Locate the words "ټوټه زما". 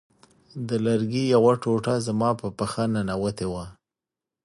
1.61-2.29